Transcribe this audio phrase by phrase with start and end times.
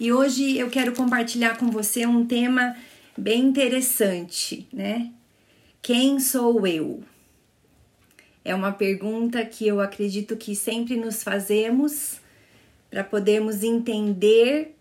[0.00, 2.74] E hoje eu quero compartilhar com você um tema
[3.14, 5.12] bem interessante, né?
[5.82, 7.04] Quem sou eu?
[8.42, 12.18] É uma pergunta que eu acredito que sempre nos fazemos
[12.90, 14.74] para podermos entender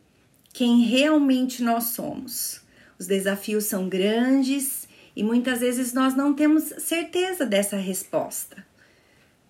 [0.54, 2.62] quem realmente nós somos.
[2.97, 8.65] Os desafios são grandes e muitas vezes nós não temos certeza dessa resposta.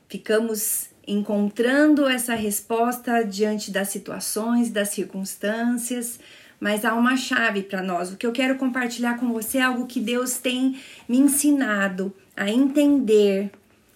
[0.08, 6.20] Ficamos encontrando essa resposta diante das situações, das circunstâncias,
[6.60, 8.14] mas há uma chave para nós.
[8.14, 12.50] O que eu quero compartilhar com você é algo que Deus tem me ensinado a
[12.50, 13.50] entender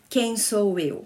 [0.09, 1.05] quem sou eu.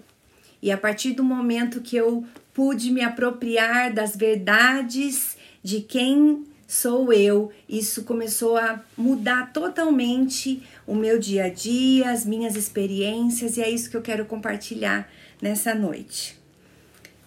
[0.62, 7.12] E a partir do momento que eu pude me apropriar das verdades de quem sou
[7.12, 13.62] eu, isso começou a mudar totalmente o meu dia a dia, as minhas experiências, e
[13.62, 15.10] é isso que eu quero compartilhar
[15.42, 16.38] nessa noite.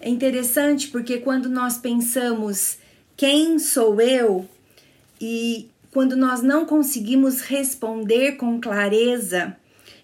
[0.01, 2.79] É interessante porque quando nós pensamos
[3.17, 4.49] quem sou eu
[5.21, 9.57] e quando nós não conseguimos responder com clareza,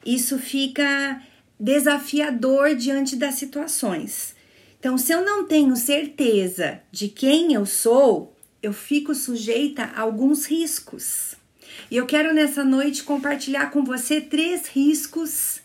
[0.04, 1.22] isso fica
[1.58, 4.34] desafiador diante das situações.
[4.78, 10.44] Então, se eu não tenho certeza de quem eu sou, eu fico sujeita a alguns
[10.44, 11.34] riscos.
[11.90, 15.60] E eu quero nessa noite compartilhar com você três riscos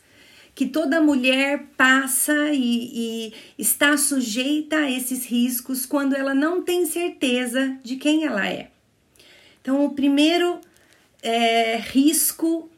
[0.53, 6.85] que toda mulher passa e, e, está sujeita a esses riscos quando ela não tem
[6.85, 8.69] certeza de quem ela é.
[9.61, 10.59] Então, o primeiro
[11.21, 12.69] é, risco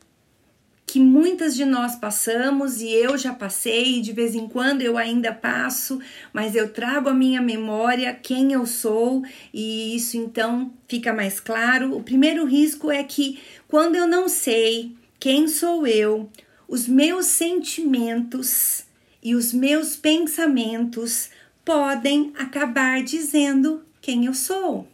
[0.94, 5.34] que muitas de nós passamos e eu já passei, de vez em quando eu ainda
[5.34, 6.00] passo,
[6.32, 11.98] mas eu trago à minha memória quem eu sou e isso então fica mais claro.
[11.98, 16.30] O primeiro risco é que quando eu não sei quem sou eu,
[16.74, 18.86] os meus sentimentos
[19.22, 21.30] e os meus pensamentos
[21.64, 24.88] podem acabar dizendo quem eu sou.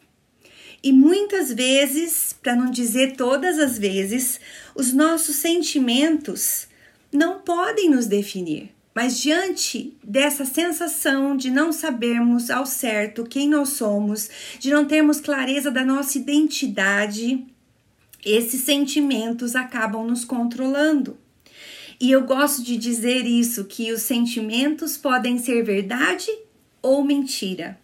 [0.84, 4.42] E muitas vezes, para não dizer todas as vezes,
[4.76, 6.68] os nossos sentimentos
[7.14, 8.72] não podem nos definir.
[8.94, 14.30] Mas diante dessa sensação de não sabermos ao certo quem nós somos,
[14.60, 17.42] de não termos clareza da nossa identidade,
[18.26, 21.18] esses sentimentos acabam nos controlando.
[22.00, 26.30] E eu gosto de dizer isso que os sentimentos podem ser verdade
[26.82, 27.78] ou mentira.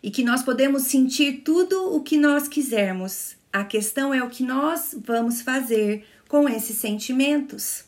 [0.00, 3.34] E que nós podemos sentir tudo o que nós quisermos.
[3.52, 7.84] A questão é o que nós vamos fazer com esses sentimentos.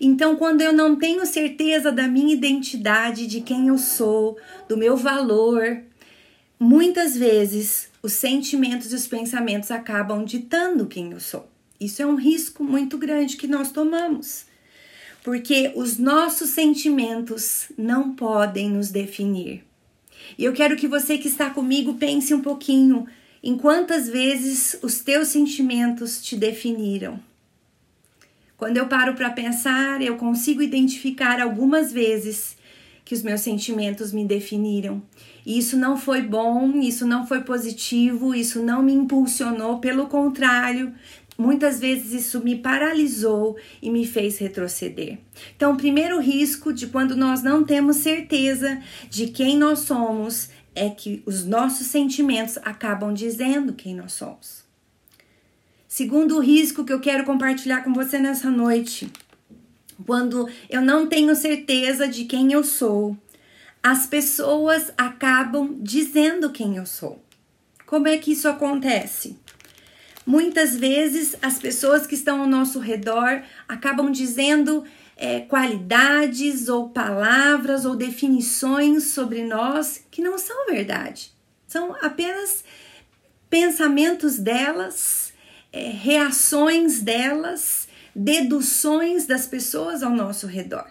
[0.00, 4.38] Então, quando eu não tenho certeza da minha identidade, de quem eu sou,
[4.68, 5.82] do meu valor,
[6.56, 11.48] muitas vezes os sentimentos e os pensamentos acabam ditando quem eu sou.
[11.80, 14.49] Isso é um risco muito grande que nós tomamos
[15.22, 19.64] porque os nossos sentimentos não podem nos definir.
[20.38, 23.06] E eu quero que você que está comigo pense um pouquinho
[23.42, 27.18] em quantas vezes os teus sentimentos te definiram.
[28.56, 32.56] Quando eu paro para pensar, eu consigo identificar algumas vezes
[33.04, 35.02] que os meus sentimentos me definiram.
[35.44, 40.94] E isso não foi bom, isso não foi positivo, isso não me impulsionou, pelo contrário,
[41.40, 45.16] Muitas vezes isso me paralisou e me fez retroceder.
[45.56, 48.78] Então, o primeiro risco de quando nós não temos certeza
[49.08, 54.64] de quem nós somos é que os nossos sentimentos acabam dizendo quem nós somos.
[55.88, 59.10] Segundo risco que eu quero compartilhar com você nessa noite,
[60.06, 63.16] quando eu não tenho certeza de quem eu sou,
[63.82, 67.18] as pessoas acabam dizendo quem eu sou.
[67.86, 69.38] Como é que isso acontece?
[70.30, 74.84] Muitas vezes as pessoas que estão ao nosso redor acabam dizendo
[75.16, 81.32] é, qualidades ou palavras ou definições sobre nós que não são verdade.
[81.66, 82.62] São apenas
[83.50, 85.32] pensamentos delas,
[85.72, 90.88] é, reações delas, deduções das pessoas ao nosso redor.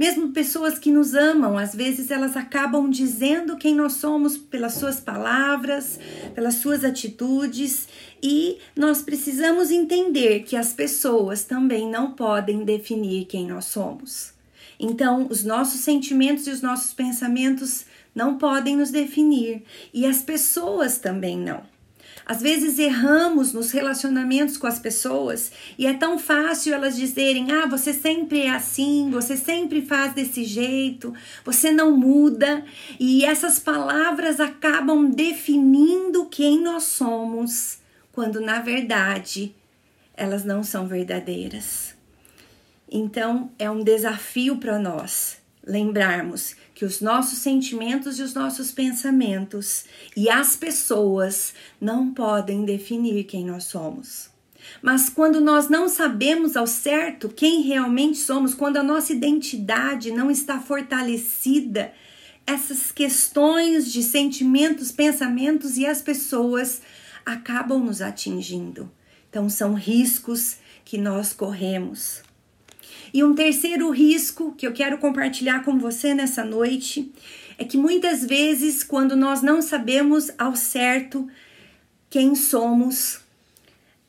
[0.00, 4.98] Mesmo pessoas que nos amam, às vezes elas acabam dizendo quem nós somos pelas suas
[4.98, 6.00] palavras,
[6.34, 7.86] pelas suas atitudes,
[8.22, 14.32] e nós precisamos entender que as pessoas também não podem definir quem nós somos.
[14.78, 17.84] Então, os nossos sentimentos e os nossos pensamentos
[18.14, 21.62] não podem nos definir, e as pessoas também não.
[22.30, 27.66] Às vezes erramos nos relacionamentos com as pessoas e é tão fácil elas dizerem: ah,
[27.66, 31.12] você sempre é assim, você sempre faz desse jeito,
[31.44, 32.64] você não muda.
[33.00, 37.78] E essas palavras acabam definindo quem nós somos,
[38.12, 39.52] quando na verdade
[40.14, 41.96] elas não são verdadeiras.
[42.88, 49.84] Então é um desafio para nós lembrarmos que os nossos sentimentos e os nossos pensamentos
[50.16, 54.30] e as pessoas não podem definir quem nós somos.
[54.82, 60.30] Mas quando nós não sabemos ao certo quem realmente somos, quando a nossa identidade não
[60.30, 61.92] está fortalecida,
[62.46, 66.82] essas questões de sentimentos, pensamentos e as pessoas
[67.24, 68.90] acabam nos atingindo.
[69.28, 72.22] Então, são riscos que nós corremos.
[73.12, 77.12] E um terceiro risco que eu quero compartilhar com você nessa noite
[77.58, 81.28] é que muitas vezes, quando nós não sabemos ao certo
[82.08, 83.20] quem somos,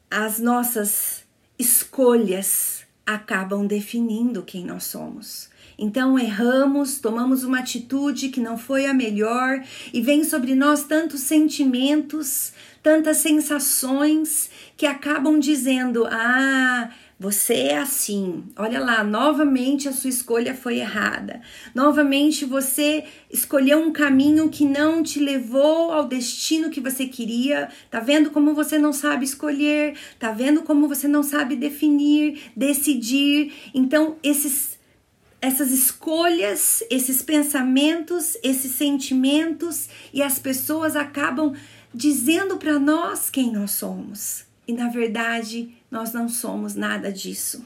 [0.09, 1.23] as nossas
[1.57, 5.49] escolhas acabam definindo quem nós somos.
[5.77, 11.21] Então erramos, tomamos uma atitude que não foi a melhor e vem sobre nós tantos
[11.21, 18.45] sentimentos, tantas sensações que acabam dizendo: "Ah, você é assim.
[18.55, 21.39] Olha lá, novamente a sua escolha foi errada.
[21.75, 27.69] Novamente você escolheu um caminho que não te levou ao destino que você queria.
[27.91, 29.95] Tá vendo como você não sabe escolher?
[30.17, 33.53] Tá vendo como você não sabe definir, decidir?
[33.71, 34.79] Então, esses
[35.39, 41.53] essas escolhas, esses pensamentos, esses sentimentos e as pessoas acabam
[41.93, 44.45] dizendo para nós quem nós somos.
[44.67, 47.63] E na verdade, nós não somos nada disso.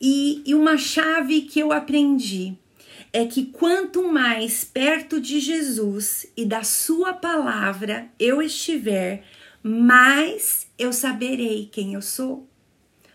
[0.00, 2.54] E, e uma chave que eu aprendi
[3.12, 9.22] é que quanto mais perto de Jesus e da Sua palavra eu estiver,
[9.62, 12.46] mais eu saberei quem eu sou.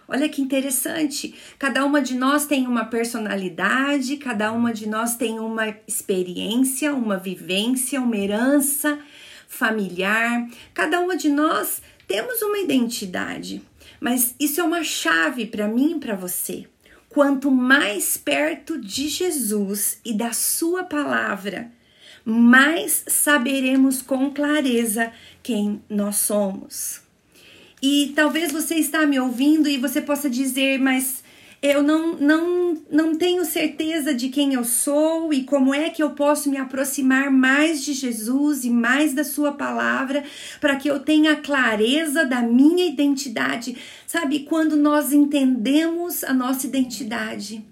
[0.07, 1.35] Olha que interessante.
[1.57, 7.17] Cada uma de nós tem uma personalidade, cada uma de nós tem uma experiência, uma
[7.17, 8.99] vivência, uma herança
[9.47, 10.49] familiar.
[10.73, 13.61] Cada uma de nós temos uma identidade.
[14.01, 16.65] Mas isso é uma chave para mim e para você.
[17.07, 21.71] Quanto mais perto de Jesus e da Sua palavra,
[22.25, 25.13] mais saberemos com clareza
[25.43, 27.01] quem nós somos.
[27.79, 31.20] E talvez você está me ouvindo e você possa dizer, mas
[31.61, 36.09] eu não, não, não tenho certeza de quem eu sou e como é que eu
[36.11, 40.23] posso me aproximar mais de Jesus e mais da Sua palavra
[40.59, 43.77] para que eu tenha clareza da minha identidade.
[44.07, 47.63] Sabe, quando nós entendemos a nossa identidade,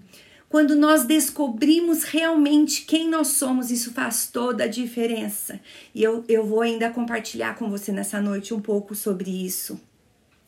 [0.48, 5.60] quando nós descobrimos realmente quem nós somos, isso faz toda a diferença.
[5.96, 9.80] E eu, eu vou ainda compartilhar com você nessa noite um pouco sobre isso.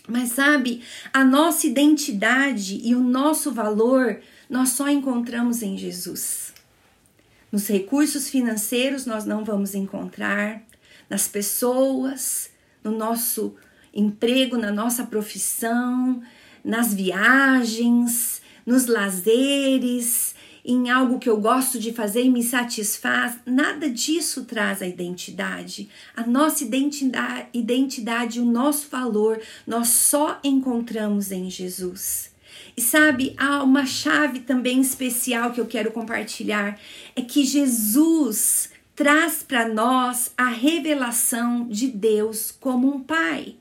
[0.07, 0.81] Mas sabe,
[1.13, 4.19] a nossa identidade e o nosso valor
[4.49, 6.53] nós só encontramos em Jesus.
[7.51, 10.61] Nos recursos financeiros nós não vamos encontrar,
[11.09, 12.49] nas pessoas,
[12.83, 13.55] no nosso
[13.93, 16.21] emprego, na nossa profissão,
[16.63, 20.33] nas viagens, nos lazeres,
[20.63, 25.89] em algo que eu gosto de fazer e me satisfaz, nada disso traz a identidade.
[26.15, 32.31] A nossa identidade, identidade, o nosso valor, nós só encontramos em Jesus.
[32.75, 36.79] E sabe, há uma chave também especial que eu quero compartilhar:
[37.15, 43.55] é que Jesus traz para nós a revelação de Deus como um Pai.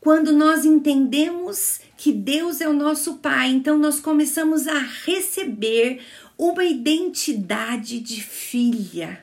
[0.00, 6.00] Quando nós entendemos que Deus é o nosso Pai, então nós começamos a receber
[6.38, 9.22] uma identidade de filha.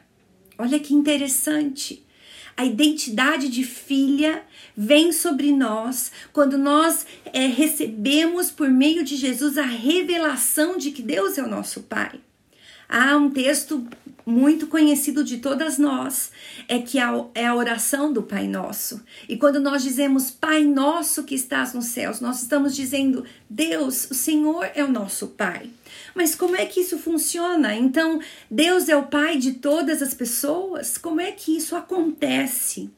[0.59, 2.05] Olha que interessante.
[2.55, 4.43] A identidade de filha
[4.75, 7.03] vem sobre nós quando nós
[7.33, 12.19] é, recebemos por meio de Jesus a revelação de que Deus é o nosso Pai.
[12.89, 13.85] Há um texto
[14.25, 16.31] muito conhecido de todas nós,
[16.67, 19.01] é que é a oração do Pai Nosso.
[19.27, 24.13] E quando nós dizemos Pai Nosso que estás nos céus, nós estamos dizendo Deus, o
[24.13, 25.69] Senhor é o nosso Pai.
[26.13, 27.73] Mas como é que isso funciona?
[27.73, 28.19] Então,
[28.51, 30.97] Deus é o Pai de todas as pessoas?
[30.97, 32.89] Como é que isso acontece?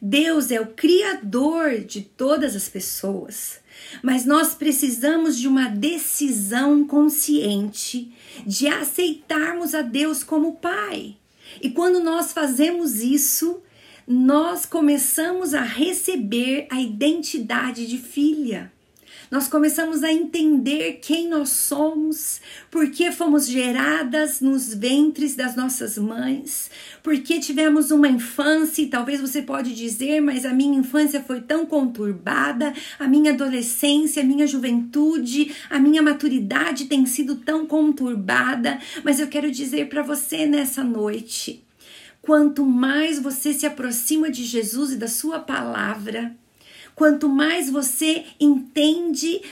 [0.00, 3.60] Deus é o Criador de todas as pessoas.
[4.02, 8.12] Mas nós precisamos de uma decisão consciente
[8.46, 11.16] de aceitarmos a Deus como Pai.
[11.60, 13.62] E quando nós fazemos isso,
[14.06, 18.72] nós começamos a receber a identidade de filha
[19.30, 22.40] nós começamos a entender quem nós somos,
[22.70, 26.70] por que fomos geradas nos ventres das nossas mães,
[27.02, 31.40] por que tivemos uma infância, e talvez você pode dizer, mas a minha infância foi
[31.40, 38.78] tão conturbada, a minha adolescência, a minha juventude, a minha maturidade tem sido tão conturbada,
[39.04, 41.64] mas eu quero dizer para você nessa noite,
[42.22, 46.36] quanto mais você se aproxima de Jesus e da sua palavra,
[46.96, 49.42] quanto mais você entende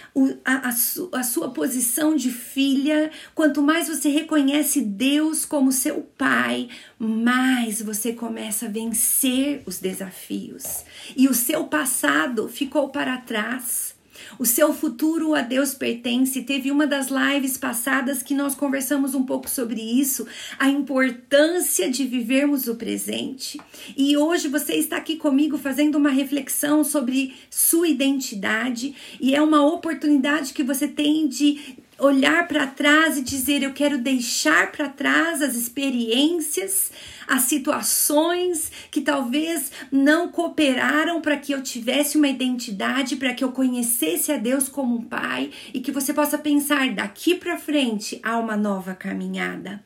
[0.45, 6.01] a, a, su, a sua posição de filha, quanto mais você reconhece Deus como seu
[6.17, 10.85] pai, mais você começa a vencer os desafios.
[11.15, 13.94] E o seu passado ficou para trás.
[14.39, 16.43] O seu futuro a Deus pertence.
[16.43, 20.27] Teve uma das lives passadas que nós conversamos um pouco sobre isso,
[20.59, 23.61] a importância de vivermos o presente.
[23.97, 29.65] E hoje você está aqui comigo fazendo uma reflexão sobre sua identidade e é uma
[29.65, 35.41] oportunidade que você tem de olhar para trás e dizer: Eu quero deixar para trás
[35.43, 36.91] as experiências,
[37.27, 43.53] as situações que talvez não cooperaram para que eu tivesse uma identidade, para que eu
[43.53, 48.39] conhecesse a Deus como um pai e que você possa pensar daqui para frente há
[48.39, 49.83] uma nova caminhada.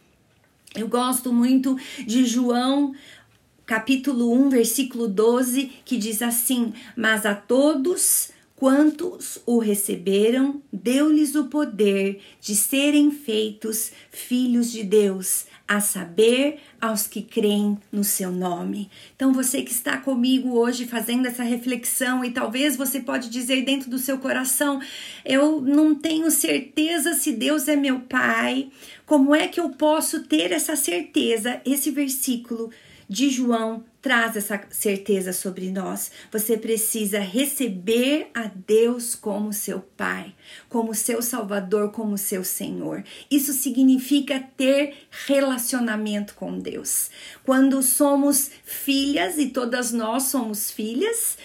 [0.75, 2.95] Eu gosto muito de João
[3.65, 11.45] capítulo 1, versículo 12, que diz assim: Mas a todos Quantos o receberam, deu-lhes o
[11.45, 18.91] poder de serem feitos filhos de Deus, a saber, aos que creem no seu nome.
[19.15, 23.89] Então, você que está comigo hoje fazendo essa reflexão e talvez você pode dizer dentro
[23.89, 24.81] do seu coração:
[25.25, 28.71] eu não tenho certeza se Deus é meu pai.
[29.07, 31.61] Como é que eu posso ter essa certeza?
[31.65, 32.71] Esse versículo
[33.09, 36.11] de João traz essa certeza sobre nós.
[36.31, 40.35] Você precisa receber a Deus como seu Pai,
[40.69, 43.03] como seu Salvador, como seu Senhor.
[43.31, 44.95] Isso significa ter
[45.27, 47.11] relacionamento com Deus.
[47.45, 51.37] Quando somos filhas, e todas nós somos filhas,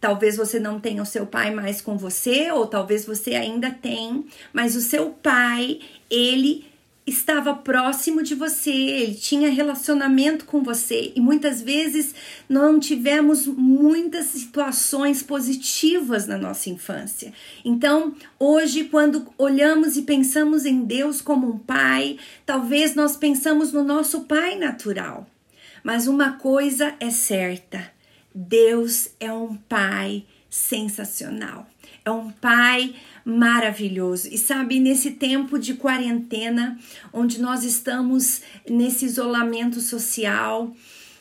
[0.00, 4.26] Talvez você não tenha o seu pai mais com você, ou talvez você ainda tem,
[4.52, 6.66] mas o seu pai, ele
[7.08, 12.14] estava próximo de você, ele tinha relacionamento com você e muitas vezes
[12.48, 17.32] não tivemos muitas situações positivas na nossa infância.
[17.64, 23.82] Então, hoje, quando olhamos e pensamos em Deus como um pai, talvez nós pensamos no
[23.82, 25.26] nosso pai natural.
[25.82, 27.90] Mas uma coisa é certa:
[28.34, 31.66] Deus é um pai sensacional.
[32.08, 34.28] É um pai maravilhoso.
[34.32, 36.78] E sabe, nesse tempo de quarentena,
[37.12, 40.74] onde nós estamos nesse isolamento social,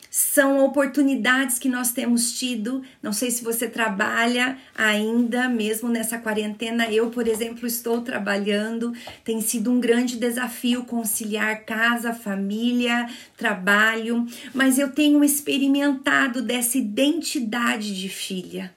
[0.09, 2.81] são oportunidades que nós temos tido.
[3.03, 6.89] Não sei se você trabalha ainda, mesmo nessa quarentena.
[6.89, 8.93] Eu, por exemplo, estou trabalhando.
[9.25, 17.93] Tem sido um grande desafio conciliar casa, família, trabalho, mas eu tenho experimentado dessa identidade
[17.93, 18.76] de filha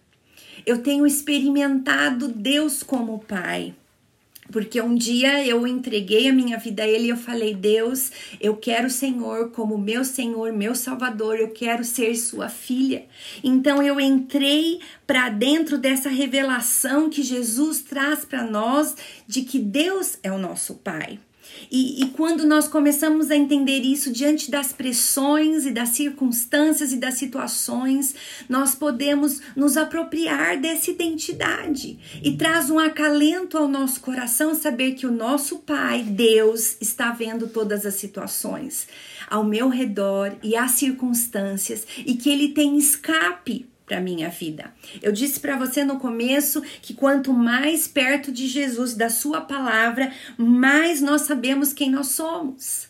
[0.65, 3.75] eu tenho experimentado Deus como Pai.
[4.51, 8.57] Porque um dia eu entreguei a minha vida a Ele e eu falei: Deus, eu
[8.57, 13.05] quero o Senhor como meu Senhor, meu Salvador, eu quero ser Sua filha.
[13.45, 20.19] Então eu entrei para dentro dessa revelação que Jesus traz para nós de que Deus
[20.23, 21.19] é o nosso Pai.
[21.71, 26.97] E, e, quando nós começamos a entender isso diante das pressões e das circunstâncias e
[26.97, 28.15] das situações,
[28.49, 31.99] nós podemos nos apropriar dessa identidade.
[32.23, 37.47] E traz um acalento ao nosso coração saber que o nosso Pai, Deus, está vendo
[37.47, 38.89] todas as situações
[39.29, 44.73] ao meu redor e as circunstâncias e que Ele tem escape para minha vida.
[45.03, 50.13] Eu disse para você no começo que quanto mais perto de Jesus, da sua palavra,
[50.39, 52.87] mais nós sabemos quem nós somos.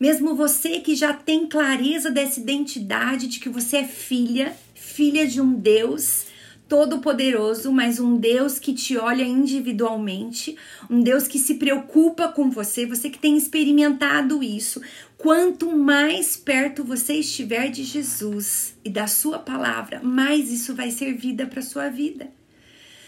[0.00, 5.38] Mesmo você que já tem clareza dessa identidade de que você é filha, filha de
[5.38, 6.27] um Deus
[6.68, 10.56] todo-poderoso, mas um Deus que te olha individualmente,
[10.90, 14.82] um Deus que se preocupa com você, você que tem experimentado isso.
[15.16, 21.14] Quanto mais perto você estiver de Jesus e da sua palavra, mais isso vai ser
[21.14, 22.28] vida para sua vida.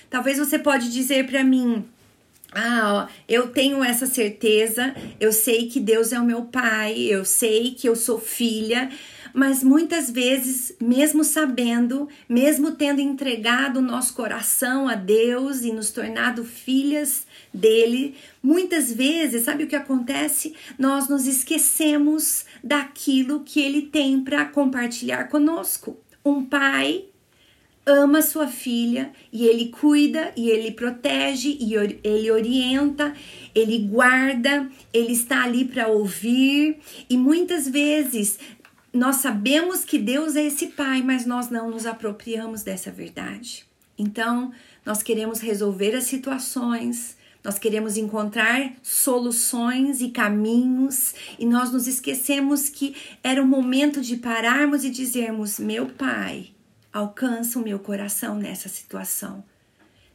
[0.09, 1.85] Talvez você pode dizer para mim,
[2.52, 7.25] ah, ó, eu tenho essa certeza, eu sei que Deus é o meu pai, eu
[7.25, 8.90] sei que eu sou filha,
[9.34, 15.90] mas muitas vezes, mesmo sabendo, mesmo tendo entregado o nosso coração a Deus e nos
[15.90, 20.54] tornado filhas dele, muitas vezes, sabe o que acontece?
[20.78, 25.96] Nós nos esquecemos daquilo que ele tem para compartilhar conosco.
[26.25, 27.06] Um pai
[27.87, 33.14] ama sua filha e ele cuida e ele protege e ele orienta,
[33.54, 38.38] ele guarda, ele está ali para ouvir e muitas vezes
[38.92, 43.64] nós sabemos que Deus é esse pai, mas nós não nos apropriamos dessa verdade.
[43.97, 44.52] Então,
[44.85, 52.68] nós queremos resolver as situações, nós queremos encontrar soluções e caminhos e nós nos esquecemos
[52.68, 56.49] que era o momento de pararmos e dizermos: Meu Pai
[56.92, 59.44] alcança o meu coração nessa situação.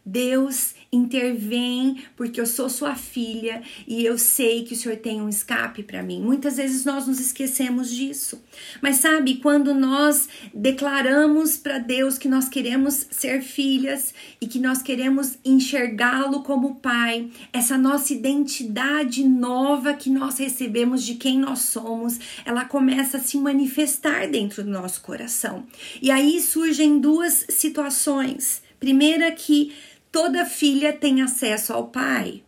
[0.06, 5.28] Deus intervém porque eu sou sua filha e eu sei que o Senhor tem um
[5.28, 6.22] escape para mim.
[6.22, 8.42] Muitas vezes nós nos esquecemos disso.
[8.82, 14.82] Mas sabe, quando nós declaramos para Deus que nós queremos ser filhas e que nós
[14.82, 22.20] queremos enxergá-lo como pai, essa nossa identidade nova que nós recebemos de quem nós somos,
[22.46, 25.66] ela começa a se manifestar dentro do nosso coração.
[26.02, 28.64] E aí surgem duas situações.
[28.80, 29.74] Primeira que
[30.16, 32.42] toda filha tem acesso ao pai.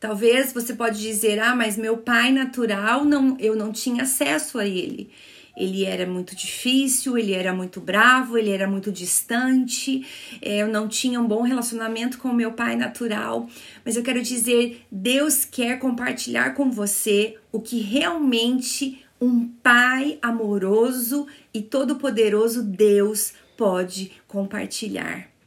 [0.00, 4.66] Talvez você pode dizer: "Ah, mas meu pai natural não, eu não tinha acesso a
[4.66, 5.10] ele.
[5.54, 10.06] Ele era muito difícil, ele era muito bravo, ele era muito distante.
[10.40, 13.46] É, eu não tinha um bom relacionamento com meu pai natural.
[13.84, 21.26] Mas eu quero dizer, Deus quer compartilhar com você o que realmente um pai amoroso
[21.52, 25.37] e todo-poderoso Deus pode compartilhar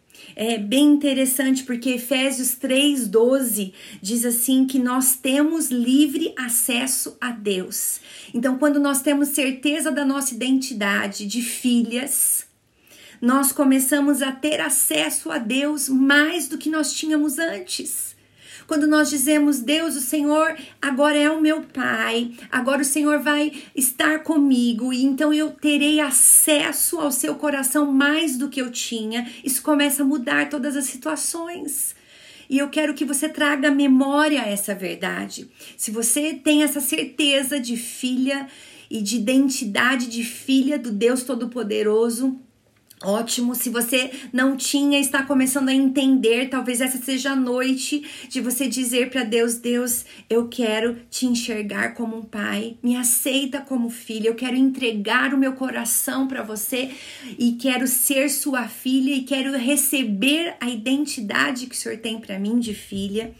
[0.43, 8.01] é bem interessante porque Efésios 3:12 diz assim que nós temos livre acesso a Deus.
[8.33, 12.47] Então, quando nós temos certeza da nossa identidade de filhas,
[13.21, 18.10] nós começamos a ter acesso a Deus mais do que nós tínhamos antes.
[18.71, 23.51] Quando nós dizemos, Deus, o Senhor agora é o meu Pai, agora o Senhor vai
[23.75, 29.29] estar comigo e então eu terei acesso ao seu coração mais do que eu tinha,
[29.43, 31.93] isso começa a mudar todas as situações.
[32.49, 35.51] E eu quero que você traga memória a essa verdade.
[35.75, 38.47] Se você tem essa certeza de filha
[38.89, 42.39] e de identidade de filha do Deus Todo-Poderoso,
[43.03, 48.39] Ótimo, se você não tinha, está começando a entender, talvez essa seja a noite de
[48.39, 53.89] você dizer para Deus: Deus, eu quero te enxergar como um pai, me aceita como
[53.89, 56.91] filha, eu quero entregar o meu coração para você
[57.39, 62.37] e quero ser sua filha e quero receber a identidade que o Senhor tem para
[62.37, 63.33] mim de filha.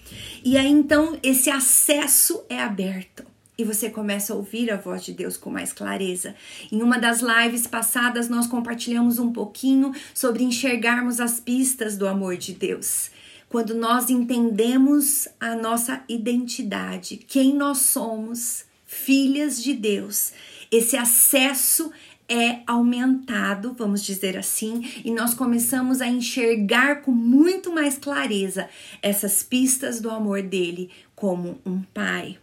[0.44, 5.14] E aí então esse acesso é aberto e você começa a ouvir a voz de
[5.14, 6.36] Deus com mais clareza.
[6.72, 12.38] Em uma das lives passadas, nós compartilhamos um pouquinho sobre enxergarmos as pistas do amor
[12.38, 13.12] de Deus.
[13.50, 20.32] Quando nós entendemos a nossa identidade, quem nós somos, filhas de Deus,
[20.72, 21.92] esse acesso
[22.30, 28.70] é aumentado, vamos dizer assim, e nós começamos a enxergar com muito mais clareza
[29.02, 32.38] essas pistas do amor dele como um pai.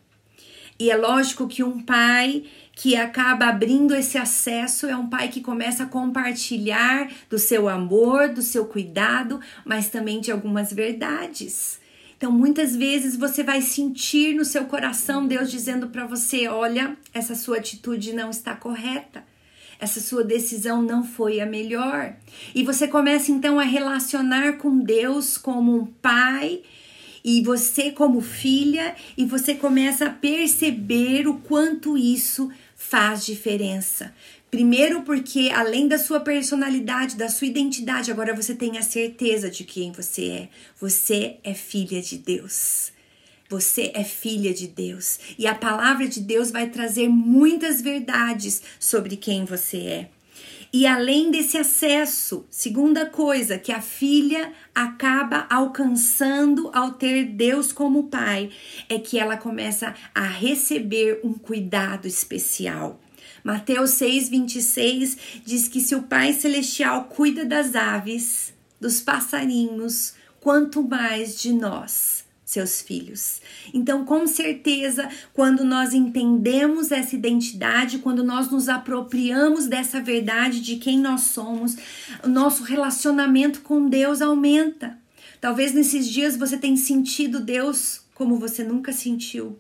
[0.79, 5.41] E é lógico que um pai que acaba abrindo esse acesso é um pai que
[5.41, 11.81] começa a compartilhar do seu amor, do seu cuidado, mas também de algumas verdades.
[12.17, 17.35] Então, muitas vezes você vai sentir no seu coração Deus dizendo para você: olha, essa
[17.35, 19.25] sua atitude não está correta.
[19.81, 22.15] Essa sua decisão não foi a melhor.
[22.53, 26.63] E você começa então a relacionar com Deus como um pai
[27.25, 34.15] e você como filha e você começa a perceber o quanto isso faz diferença.
[34.51, 39.63] Primeiro, porque além da sua personalidade, da sua identidade, agora você tem a certeza de
[39.63, 40.49] quem você é.
[40.81, 42.91] Você é filha de Deus.
[43.51, 45.19] Você é filha de Deus.
[45.39, 50.18] E a palavra de Deus vai trazer muitas verdades sobre quem você é.
[50.71, 58.09] E além desse acesso, segunda coisa que a filha acaba alcançando ao ter Deus como
[58.09, 58.51] pai,
[58.89, 63.01] é que ela começa a receber um cuidado especial.
[63.43, 71.41] Mateus 6:26 diz que se o Pai celestial cuida das aves, dos passarinhos, quanto mais
[71.41, 72.18] de nós
[72.49, 73.43] seus filhos.
[73.75, 80.77] Então, com certeza, quando nós entendemos essa identidade, quando nós nos apropriamos dessa verdade de
[80.77, 81.77] quem nós somos,
[82.25, 84.99] o nosso relacionamento com Deus aumenta.
[85.43, 89.59] Talvez nesses dias você tenha sentido Deus como você nunca sentiu.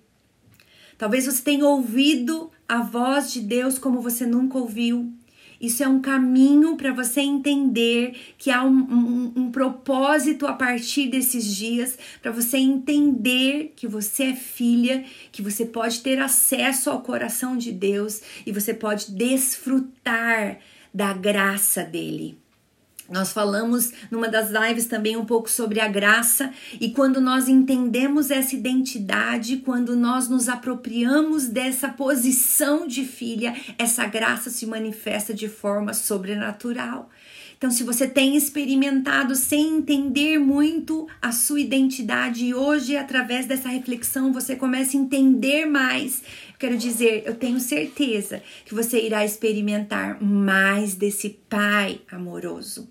[0.96, 5.12] Talvez você tenha ouvido a voz de Deus como você nunca ouviu.
[5.60, 11.08] Isso é um caminho para você entender que há um, um, um, propósito a partir
[11.08, 17.00] desses dias, para você entender que você é filha, que você pode ter acesso ao
[17.00, 20.58] coração de Deus e você pode desfrutar
[20.94, 22.38] da graça dele.
[23.08, 28.30] Nós falamos numa das lives também um pouco sobre a graça e quando nós entendemos
[28.30, 35.48] essa identidade, quando nós nos apropriamos dessa posição de filha, essa graça se manifesta de
[35.48, 37.08] forma sobrenatural.
[37.56, 43.68] Então, se você tem experimentado sem entender muito a sua identidade e hoje, através dessa
[43.68, 46.22] reflexão, você começa a entender mais,
[46.56, 52.88] quero dizer, eu tenho certeza que você irá experimentar mais desse Pai amoroso.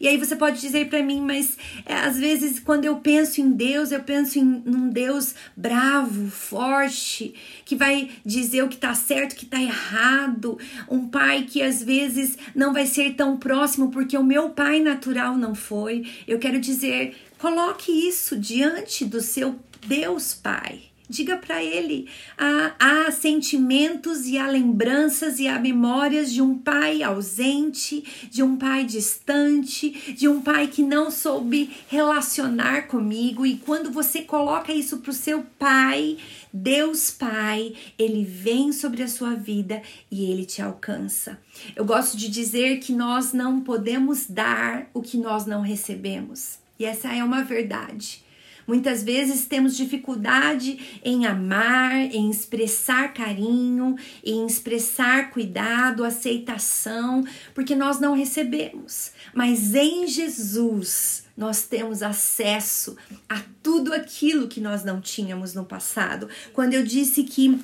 [0.00, 3.50] E aí você pode dizer para mim, mas é, às vezes quando eu penso em
[3.50, 9.32] Deus, eu penso em um Deus bravo, forte, que vai dizer o que tá certo,
[9.32, 14.16] o que tá errado, um pai que às vezes não vai ser tão próximo porque
[14.16, 16.06] o meu pai natural não foi.
[16.26, 20.87] Eu quero dizer, coloque isso diante do seu Deus Pai.
[21.08, 27.02] Diga para ele: há, há, sentimentos e há lembranças e há memórias de um pai
[27.02, 33.46] ausente, de um pai distante, de um pai que não soube relacionar comigo.
[33.46, 36.18] E quando você coloca isso para o seu pai,
[36.52, 41.38] Deus Pai, ele vem sobre a sua vida e ele te alcança.
[41.74, 46.58] Eu gosto de dizer que nós não podemos dar o que nós não recebemos.
[46.78, 48.22] E essa é uma verdade.
[48.68, 57.98] Muitas vezes temos dificuldade em amar, em expressar carinho, em expressar cuidado, aceitação, porque nós
[57.98, 59.12] não recebemos.
[59.32, 62.94] Mas em Jesus, nós temos acesso
[63.26, 66.28] a tudo aquilo que nós não tínhamos no passado.
[66.52, 67.58] Quando eu disse que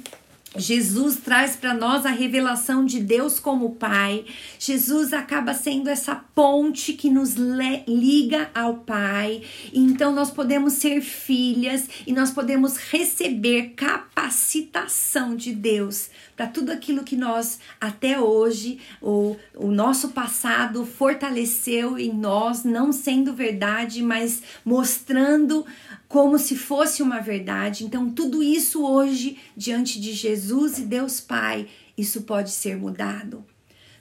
[0.56, 4.24] Jesus traz para nós a revelação de Deus como Pai.
[4.58, 9.42] Jesus acaba sendo essa ponte que nos liga ao Pai.
[9.72, 17.04] Então nós podemos ser filhas e nós podemos receber capacitação de Deus para tudo aquilo
[17.04, 24.42] que nós até hoje, o, o nosso passado fortaleceu em nós, não sendo verdade, mas
[24.64, 25.64] mostrando
[26.08, 27.84] como se fosse uma verdade.
[27.84, 33.44] Então, tudo isso hoje, diante de Jesus e Deus Pai, isso pode ser mudado.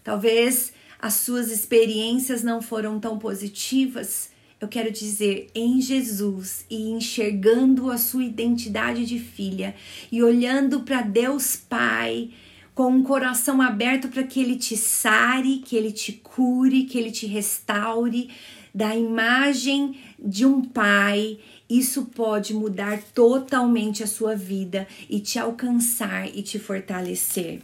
[0.03, 4.29] Talvez as suas experiências não foram tão positivas.
[4.59, 9.75] Eu quero dizer, em Jesus e enxergando a sua identidade de filha
[10.11, 12.29] e olhando para Deus Pai
[12.73, 17.11] com um coração aberto para que Ele te sare, que Ele te cure, que Ele
[17.11, 18.29] te restaure
[18.73, 21.37] da imagem de um Pai
[21.69, 27.61] isso pode mudar totalmente a sua vida e te alcançar e te fortalecer.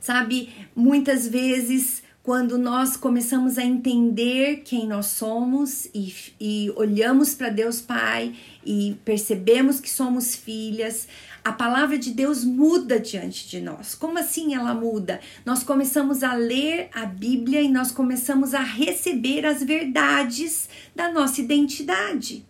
[0.00, 7.50] Sabe, muitas vezes quando nós começamos a entender quem nós somos e, e olhamos para
[7.50, 8.34] Deus Pai
[8.64, 11.06] e percebemos que somos filhas,
[11.44, 13.94] a palavra de Deus muda diante de nós.
[13.94, 15.20] Como assim ela muda?
[15.44, 21.40] Nós começamos a ler a Bíblia e nós começamos a receber as verdades da nossa
[21.40, 22.44] identidade.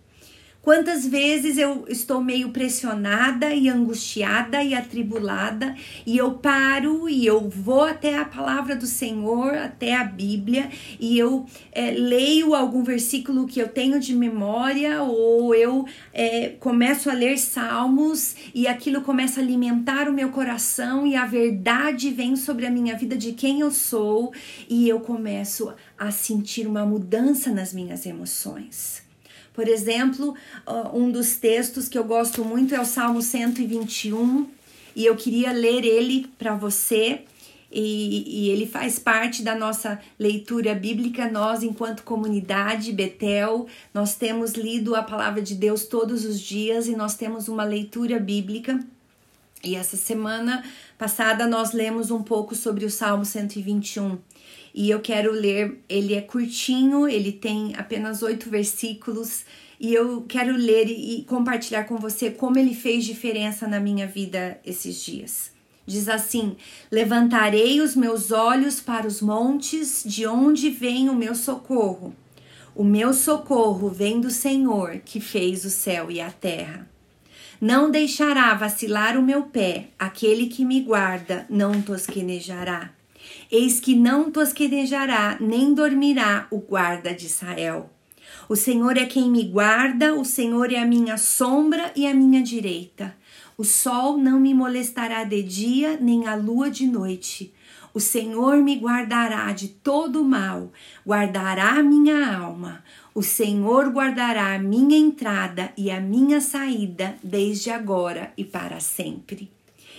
[0.67, 7.49] Quantas vezes eu estou meio pressionada e angustiada e atribulada e eu paro e eu
[7.49, 13.47] vou até a palavra do Senhor, até a Bíblia e eu é, leio algum versículo
[13.47, 19.39] que eu tenho de memória ou eu é, começo a ler salmos e aquilo começa
[19.39, 23.61] a alimentar o meu coração e a verdade vem sobre a minha vida de quem
[23.61, 24.33] eu sou
[24.69, 29.06] e eu começo a sentir uma mudança nas minhas emoções.
[29.57, 30.35] Por exemplo,
[30.92, 34.47] um dos textos que eu gosto muito é o Salmo 121
[34.95, 37.23] e eu queria ler ele para você.
[37.73, 41.31] E, e, ele faz parte da nossa leitura bíblica.
[41.31, 46.95] Nós, enquanto comunidade Betel, nós temos lido a palavra de Deus todos os dias e
[46.95, 48.79] nós temos uma leitura bíblica.
[49.64, 50.62] E essa semana
[50.99, 54.19] passada nós lemos um pouco sobre o Salmo 121
[54.77, 55.83] e eu quero ler.
[55.89, 59.45] Ele é curtinho, ele tem apenas oito versículos
[59.81, 64.61] e eu quero ler e compartilhar com você como ele fez diferença na minha vida
[64.65, 65.51] esses dias.
[65.87, 66.57] Diz assim:
[66.91, 72.15] Levantarei os meus olhos para os montes, de onde vem o meu socorro.
[72.75, 76.87] O meu socorro vem do Senhor, que fez o céu e a terra.
[77.59, 82.96] Não deixará vacilar o meu pé, aquele que me guarda não tosquenejará.
[83.51, 87.91] Eis que não tosquenejará, nem dormirá o guarda de Israel.
[88.49, 92.43] O Senhor é quem me guarda, o Senhor é a minha sombra e a minha
[92.43, 93.17] direita.
[93.57, 97.55] O sol não me molestará de dia, nem a lua de noite.
[97.95, 100.71] O Senhor me guardará de todo mal,
[101.07, 102.85] guardará minha alma.
[103.15, 109.56] O Senhor guardará a minha entrada e a minha saída, desde agora e para sempre.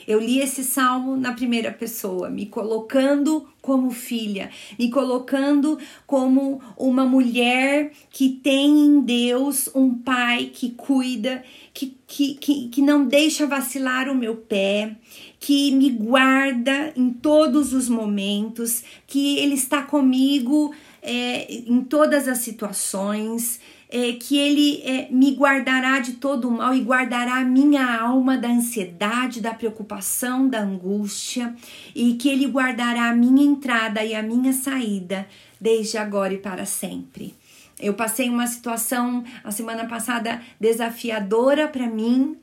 [0.07, 7.05] Eu li esse salmo na primeira pessoa, me colocando como filha, me colocando como uma
[7.05, 11.43] mulher que tem em Deus um pai que cuida,
[11.73, 14.95] que, que, que, que não deixa vacilar o meu pé,
[15.37, 22.37] que me guarda em todos os momentos, que Ele está comigo é, em todas as
[22.37, 27.99] situações é, que Ele é, me guardará de todo o mal e guardará a minha
[27.99, 31.55] alma da ansiedade, da preocupação, da angústia,
[31.95, 35.27] e que Ele guardará a minha entrada e a minha saída,
[35.59, 37.33] desde agora e para sempre.
[37.79, 42.35] Eu passei uma situação a semana passada desafiadora para mim,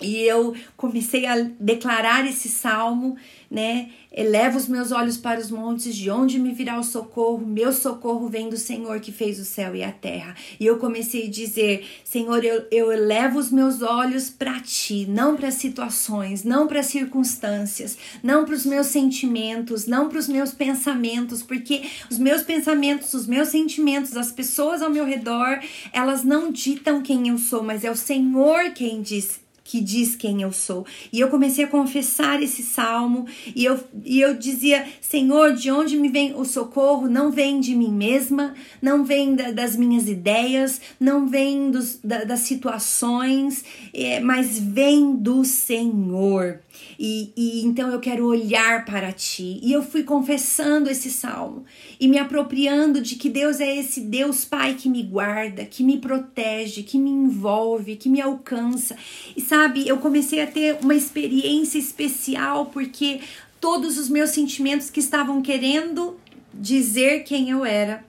[0.00, 3.16] e eu comecei a declarar esse salmo,
[3.50, 3.90] né?
[4.12, 7.44] Eleva os meus olhos para os montes, de onde me virá o socorro?
[7.46, 10.34] Meu socorro vem do Senhor que fez o céu e a terra.
[10.58, 15.36] E eu comecei a dizer: Senhor, eu, eu elevo os meus olhos para ti, não
[15.36, 21.42] para situações, não para circunstâncias, não para os meus sentimentos, não para os meus pensamentos,
[21.42, 25.60] porque os meus pensamentos, os meus sentimentos, as pessoas ao meu redor,
[25.92, 30.40] elas não ditam quem eu sou, mas é o Senhor quem diz que diz quem
[30.40, 30.86] eu sou.
[31.12, 35.98] E eu comecei a confessar esse salmo e eu, e eu dizia: Senhor, de onde
[35.98, 37.06] me vem o socorro?
[37.06, 42.24] Não vem de mim mesma, não vem da, das minhas ideias, não vem dos, da,
[42.24, 46.60] das situações, é, mas vem do Senhor.
[46.98, 49.60] E, e então eu quero olhar para ti.
[49.62, 51.64] E eu fui confessando esse salmo
[52.00, 55.98] e me apropriando de que Deus é esse Deus Pai que me guarda, que me
[55.98, 58.96] protege, que me envolve, que me alcança.
[59.36, 63.20] E sabe, eu comecei a ter uma experiência especial porque
[63.60, 66.18] todos os meus sentimentos que estavam querendo
[66.52, 68.04] dizer quem eu era,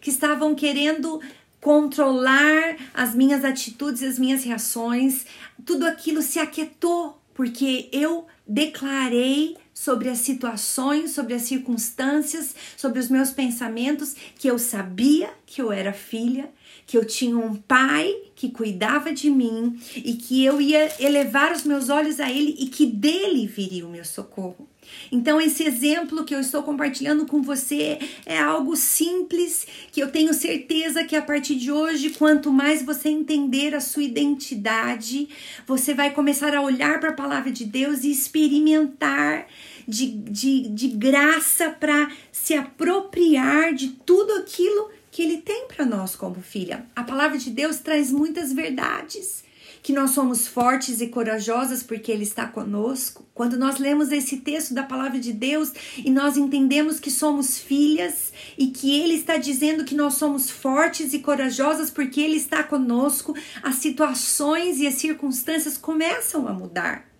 [0.00, 1.20] que estavam querendo
[1.60, 5.24] controlar as minhas atitudes, as minhas reações,
[5.64, 13.08] tudo aquilo se aquietou porque eu declarei sobre as situações, sobre as circunstâncias, sobre os
[13.08, 16.48] meus pensamentos, que eu sabia que eu era filha,
[16.86, 21.64] que eu tinha um pai que cuidava de mim e que eu ia elevar os
[21.64, 24.68] meus olhos a ele e que dele viria o meu socorro.
[25.10, 30.34] Então, esse exemplo que eu estou compartilhando com você é algo simples que eu tenho
[30.34, 35.28] certeza que a partir de hoje, quanto mais você entender a sua identidade,
[35.66, 39.46] você vai começar a olhar para a palavra de Deus e experimentar
[39.86, 46.16] de, de, de graça para se apropriar de tudo aquilo que Ele tem para nós
[46.16, 46.86] como filha.
[46.96, 49.44] A palavra de Deus traz muitas verdades
[49.82, 53.26] que nós somos fortes e corajosas porque Ele está conosco.
[53.34, 58.32] Quando nós lemos esse texto da palavra de Deus e nós entendemos que somos filhas
[58.56, 63.34] e que Ele está dizendo que nós somos fortes e corajosas porque Ele está conosco,
[63.62, 67.11] as situações e as circunstâncias começam a mudar.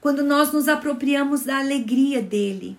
[0.00, 2.78] Quando nós nos apropriamos da alegria dele.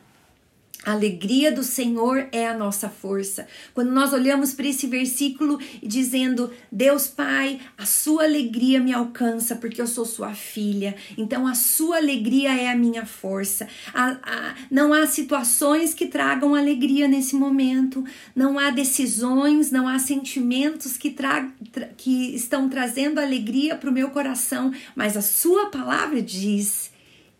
[0.83, 3.47] A alegria do Senhor é a nossa força.
[3.71, 9.79] Quando nós olhamos para esse versículo dizendo: Deus Pai, a sua alegria me alcança porque
[9.79, 10.95] eu sou sua filha.
[11.15, 13.67] Então a sua alegria é a minha força.
[13.93, 18.03] A, a, não há situações que tragam alegria nesse momento.
[18.35, 23.93] Não há decisões, não há sentimentos que, tra, tra, que estão trazendo alegria para o
[23.93, 24.73] meu coração.
[24.95, 26.90] Mas a sua palavra diz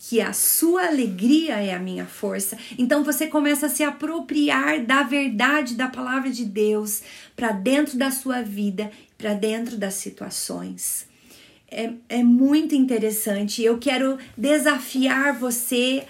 [0.04, 2.58] que a sua alegria é a minha força.
[2.76, 7.04] Então você começa a se apropriar da verdade da palavra de Deus
[7.36, 11.08] para dentro da sua vida, para dentro das situações.
[11.70, 13.64] É, é muito interessante.
[13.64, 16.04] Eu quero desafiar você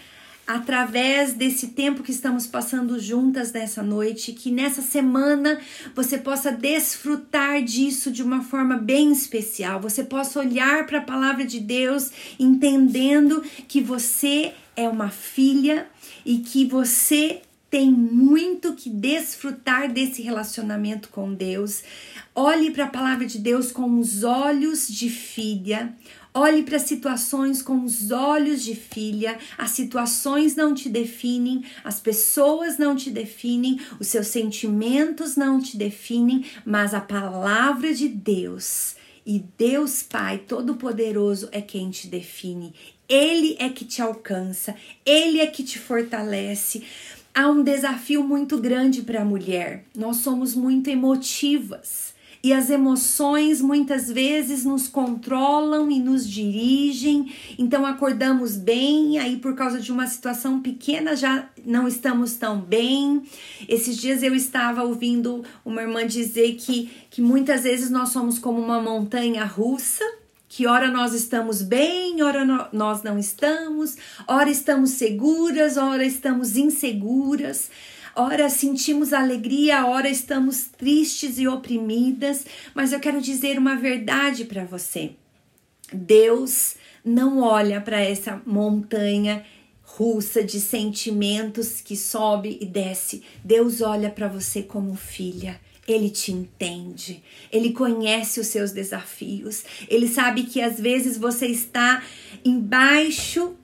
[0.56, 5.60] através desse tempo que estamos passando juntas nessa noite, que nessa semana
[5.96, 9.80] você possa desfrutar disso de uma forma bem especial.
[9.80, 15.88] Você possa olhar para a palavra de Deus entendendo que você é uma filha
[16.26, 21.82] e que você tem muito que desfrutar desse relacionamento com Deus.
[22.36, 25.96] Olhe para a palavra de Deus com os olhos de filha.
[26.34, 29.38] Olhe para as situações com os olhos de filha.
[29.58, 35.76] As situações não te definem, as pessoas não te definem, os seus sentimentos não te
[35.76, 42.74] definem, mas a palavra de Deus e Deus Pai Todo-Poderoso é quem te define.
[43.10, 44.74] Ele é que te alcança,
[45.06, 46.84] ele é que te fortalece.
[47.34, 49.84] Há um desafio muito grande para a mulher.
[49.94, 52.14] Nós somos muito emotivas
[52.44, 57.32] e as emoções muitas vezes nos controlam e nos dirigem.
[57.58, 63.24] Então acordamos bem, aí por causa de uma situação pequena já não estamos tão bem.
[63.68, 68.60] Esses dias eu estava ouvindo uma irmã dizer que, que muitas vezes nós somos como
[68.60, 70.04] uma montanha russa
[70.54, 73.96] que ora nós estamos bem, ora no, nós não estamos,
[74.28, 77.72] ora estamos seguras, ora estamos inseguras.
[78.16, 84.66] Ora sentimos alegria, ora estamos tristes e oprimidas, mas eu quero dizer uma verdade para
[84.66, 85.12] você.
[85.94, 89.46] Deus não olha para essa montanha
[89.82, 93.24] russa de sentimentos que sobe e desce.
[93.44, 95.60] Deus olha para você como filha.
[95.88, 97.22] ele te entende,
[97.52, 102.02] ele conhece os seus desafios, ele sabe que às vezes você está
[102.46, 103.56] embaixo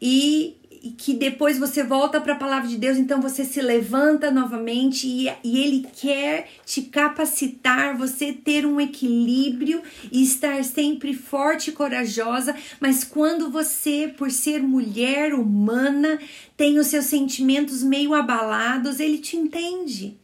[0.00, 4.32] e e que depois você volta para a palavra de Deus, então você se levanta
[4.32, 11.70] novamente e, e Ele quer te capacitar, você ter um equilíbrio e estar sempre forte
[11.70, 12.56] e corajosa.
[12.80, 16.18] Mas quando você, por ser mulher humana,
[16.56, 20.18] tem os seus sentimentos meio abalados, Ele te entende.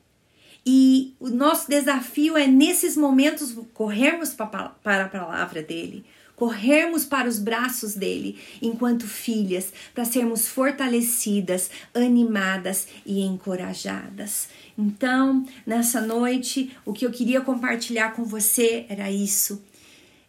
[0.67, 6.05] E o nosso desafio é, nesses momentos, corrermos para a palavra dele
[6.39, 14.49] corrermos para os braços dele enquanto filhas, para sermos fortalecidas, animadas e encorajadas.
[14.79, 19.65] Então, nessa noite, o que eu queria compartilhar com você era isso.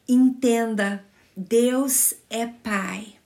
[0.07, 1.05] Entenda,
[1.37, 3.18] Deus é Pai.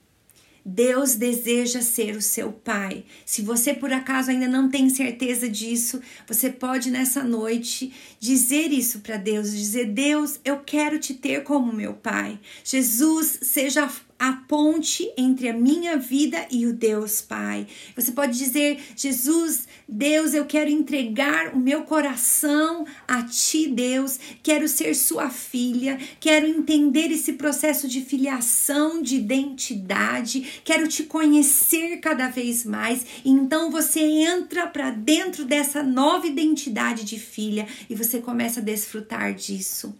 [0.64, 3.04] Deus deseja ser o seu pai.
[3.26, 9.00] Se você por acaso ainda não tem certeza disso, você pode nessa noite dizer isso
[9.00, 12.38] para Deus, dizer: "Deus, eu quero te ter como meu pai.
[12.64, 13.90] Jesus, seja
[14.24, 17.66] a ponte entre a minha vida e o Deus Pai.
[17.94, 24.18] Você pode dizer: Jesus, Deus, eu quero entregar o meu coração a Ti, Deus.
[24.42, 25.98] Quero ser Sua filha.
[26.18, 30.62] Quero entender esse processo de filiação, de identidade.
[30.64, 33.04] Quero te conhecer cada vez mais.
[33.26, 39.34] Então você entra para dentro dessa nova identidade de filha e você começa a desfrutar
[39.34, 39.94] disso.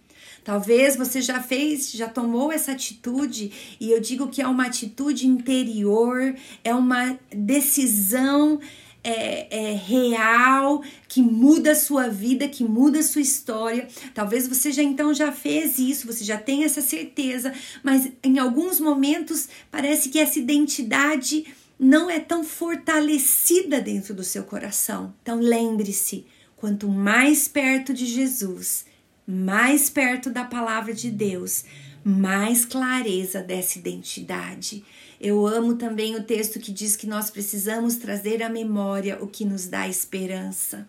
[0.44, 5.26] Talvez você já fez, já tomou essa atitude, e eu digo que é uma atitude
[5.26, 8.61] interior, é uma decisão
[9.02, 13.87] é, é, real, que muda a sua vida, que muda a sua história.
[14.14, 17.52] Talvez você já então já fez isso, você já tem essa certeza,
[17.83, 21.44] mas em alguns momentos parece que essa identidade
[21.78, 25.14] não é tão fortalecida dentro do seu coração.
[25.22, 26.24] Então lembre-se,
[26.57, 28.87] quanto mais perto de Jesus,
[29.26, 31.64] mais perto da palavra de Deus,
[32.04, 34.84] mais clareza dessa identidade.
[35.20, 39.44] Eu amo também o texto que diz que nós precisamos trazer à memória o que
[39.44, 40.87] nos dá esperança.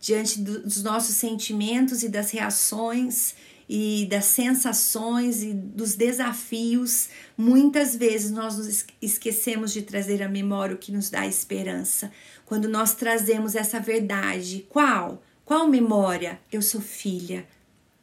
[0.00, 3.34] Diante dos nossos sentimentos e das reações
[3.68, 10.74] e das sensações e dos desafios, muitas vezes nós nos esquecemos de trazer à memória
[10.74, 12.10] o que nos dá esperança.
[12.44, 15.22] Quando nós trazemos essa verdade, qual?
[15.44, 16.40] Qual memória?
[16.50, 17.46] Eu sou filha.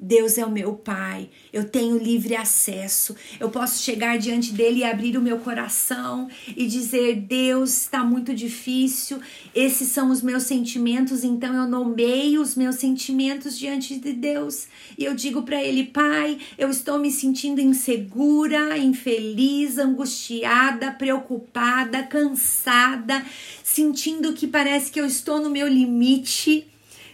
[0.04, 4.84] Deus é o meu Pai, eu tenho livre acesso, eu posso chegar diante dele e
[4.84, 6.28] abrir o meu coração
[6.58, 9.20] e dizer: Deus, está muito difícil,
[9.54, 15.06] esses são os meus sentimentos, então eu nomeio os meus sentimentos diante de Deus e
[15.06, 23.24] eu digo para ele: Pai, eu estou me sentindo insegura, infeliz, angustiada, preocupada, cansada,
[23.64, 26.71] sentindo que parece que eu estou no meu limite.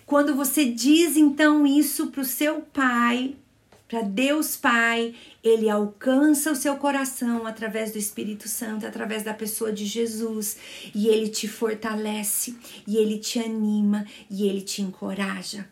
[0.08, 3.36] Quando você diz então isso para o seu pai,
[3.90, 9.70] para Deus Pai, ele alcança o seu coração através do Espírito Santo, através da pessoa
[9.70, 10.58] de Jesus,
[10.96, 12.56] e ele te fortalece,
[12.88, 15.68] e ele te anima, e ele te encoraja.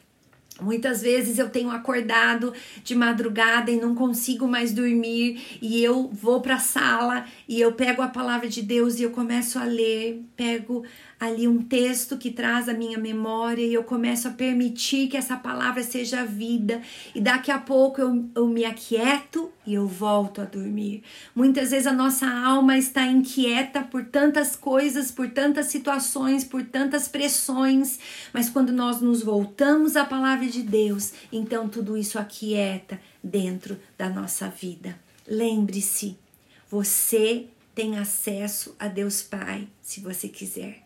[0.61, 6.39] Muitas vezes eu tenho acordado de madrugada e não consigo mais dormir e eu vou
[6.39, 10.23] para a sala e eu pego a palavra de Deus e eu começo a ler,
[10.37, 10.85] pego
[11.19, 15.37] ali um texto que traz a minha memória e eu começo a permitir que essa
[15.37, 16.81] palavra seja vida
[17.13, 21.03] e daqui a pouco eu, eu me aquieto e eu volto a dormir.
[21.33, 27.07] Muitas vezes a nossa alma está inquieta por tantas coisas, por tantas situações, por tantas
[27.07, 27.99] pressões,
[28.33, 34.09] mas quando nós nos voltamos à palavra de Deus, então tudo isso aquieta dentro da
[34.09, 34.99] nossa vida.
[35.27, 36.17] Lembre-se,
[36.69, 40.84] você tem acesso a Deus Pai, se você quiser.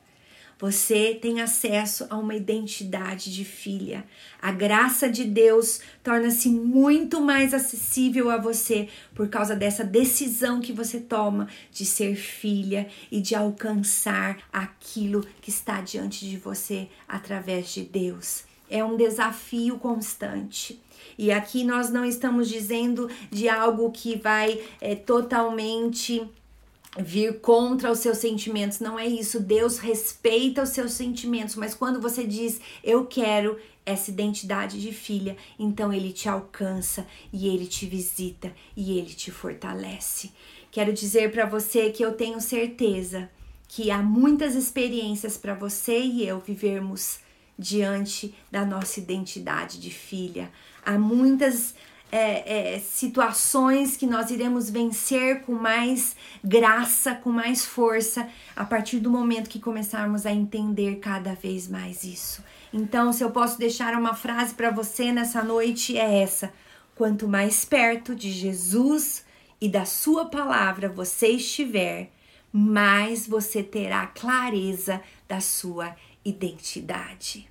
[0.59, 4.03] Você tem acesso a uma identidade de filha.
[4.41, 10.73] A graça de Deus torna-se muito mais acessível a você por causa dessa decisão que
[10.73, 17.73] você toma de ser filha e de alcançar aquilo que está diante de você através
[17.73, 18.43] de Deus.
[18.69, 20.77] É um desafio constante.
[21.17, 26.29] E aqui nós não estamos dizendo de algo que vai é, totalmente
[26.97, 28.79] vir contra os seus sentimentos.
[28.79, 29.39] Não é isso.
[29.39, 35.35] Deus respeita os seus sentimentos, mas quando você diz eu quero essa identidade de filha,
[35.57, 40.31] então ele te alcança e ele te visita e ele te fortalece.
[40.71, 43.29] Quero dizer para você que eu tenho certeza
[43.67, 47.19] que há muitas experiências para você e eu vivermos
[47.57, 50.51] diante da nossa identidade de filha.
[50.85, 51.73] Há muitas
[52.11, 58.99] é, é, situações que nós iremos vencer com mais graça, com mais força, a partir
[58.99, 62.43] do momento que começarmos a entender cada vez mais isso.
[62.73, 66.51] Então, se eu posso deixar uma frase para você nessa noite, é essa:
[66.95, 69.25] quanto mais perto de Jesus
[69.61, 72.11] e da Sua palavra você estiver,
[72.51, 75.95] mais você terá clareza da sua
[76.25, 77.49] identidade.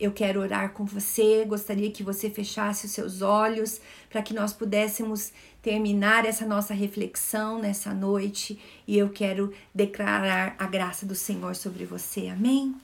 [0.00, 4.50] Eu quero orar com você, gostaria que você fechasse os seus olhos para que nós
[4.50, 5.30] pudéssemos
[5.60, 11.84] terminar essa nossa reflexão nessa noite e eu quero declarar a graça do Senhor sobre
[11.84, 12.28] você.
[12.28, 12.74] Amém?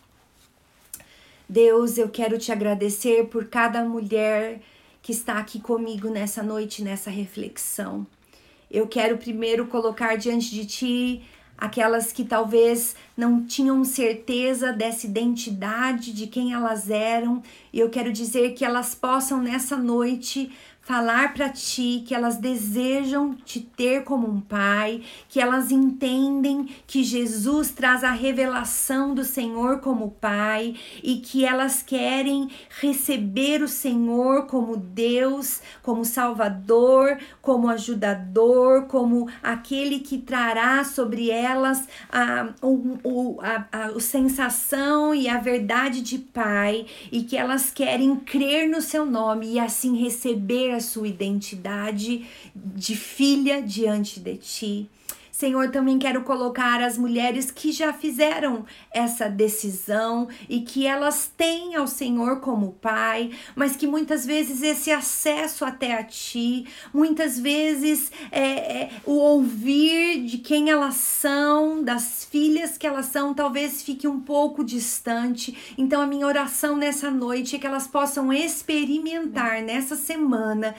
[1.48, 4.60] Deus, eu quero te agradecer por cada mulher
[5.00, 8.06] que está aqui comigo nessa noite, nessa reflexão.
[8.70, 11.24] Eu quero primeiro colocar diante de ti
[11.56, 17.42] aquelas que talvez não tinham certeza dessa identidade de quem elas eram.
[17.72, 20.52] E eu quero dizer que elas possam nessa noite
[20.86, 27.02] falar para ti que elas desejam te ter como um pai, que elas entendem que
[27.02, 32.48] Jesus traz a revelação do Senhor como pai e que elas querem
[32.80, 41.88] receber o Senhor como Deus, como Salvador, como ajudador, como aquele que trará sobre elas
[42.08, 48.14] a, o, a, a, a sensação e a verdade de pai e que elas querem
[48.14, 54.90] crer no seu nome e assim receber a sua identidade de filha diante de ti.
[55.36, 61.74] Senhor, também quero colocar as mulheres que já fizeram essa decisão e que elas têm
[61.74, 68.10] ao Senhor como Pai, mas que muitas vezes esse acesso até a Ti, muitas vezes
[68.32, 74.08] é, é, o ouvir de quem elas são, das filhas que elas são, talvez fique
[74.08, 75.74] um pouco distante.
[75.76, 80.74] Então, a minha oração nessa noite é que elas possam experimentar nessa semana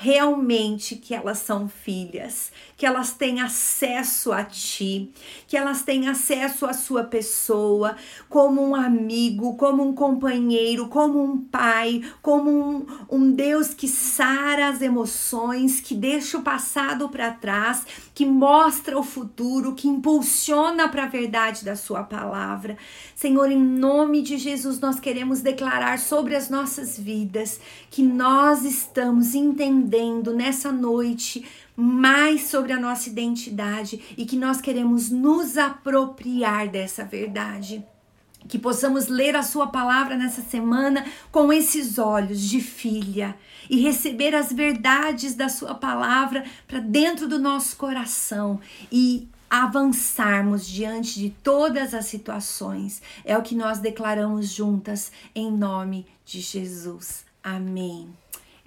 [0.00, 5.10] realmente que elas são filhas, que elas têm acesso a ti,
[5.48, 7.96] que elas têm acesso à sua pessoa,
[8.28, 14.68] como um amigo, como um companheiro, como um pai, como um, um Deus que sara
[14.68, 17.84] as emoções, que deixa o passado para trás,
[18.14, 22.78] que mostra o futuro, que impulsiona para a verdade da sua palavra.
[23.16, 29.34] Senhor, em nome de Jesus, nós queremos declarar sobre as nossas vidas que nós estamos
[29.34, 29.87] entendendo
[30.32, 31.44] nessa noite
[31.76, 37.84] mais sobre a nossa identidade e que nós queremos nos apropriar dessa verdade.
[38.48, 43.36] Que possamos ler a Sua palavra nessa semana com esses olhos de filha
[43.68, 48.60] e receber as verdades da Sua palavra para dentro do nosso coração
[48.90, 53.00] e avançarmos diante de todas as situações.
[53.24, 57.24] É o que nós declaramos juntas em nome de Jesus.
[57.42, 58.08] Amém.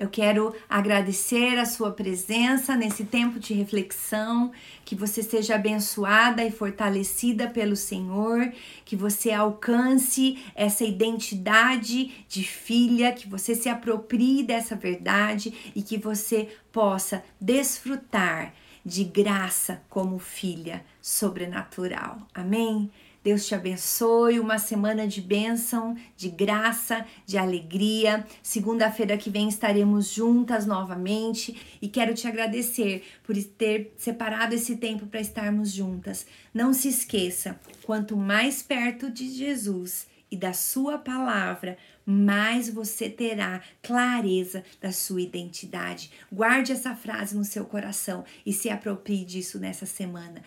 [0.01, 4.51] Eu quero agradecer a sua presença nesse tempo de reflexão,
[4.83, 8.51] que você seja abençoada e fortalecida pelo Senhor,
[8.83, 15.99] que você alcance essa identidade de filha, que você se aproprie dessa verdade e que
[15.99, 22.17] você possa desfrutar de graça como filha sobrenatural.
[22.33, 22.89] Amém?
[23.23, 28.25] Deus te abençoe, uma semana de bênção, de graça, de alegria.
[28.41, 35.05] Segunda-feira que vem estaremos juntas novamente e quero te agradecer por ter separado esse tempo
[35.05, 36.25] para estarmos juntas.
[36.51, 43.61] Não se esqueça, quanto mais perto de Jesus e da sua palavra, mais você terá
[43.83, 46.09] clareza da sua identidade.
[46.31, 50.41] Guarde essa frase no seu coração e se aproprie disso nessa semana.